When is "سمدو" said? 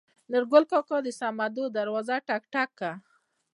1.19-1.65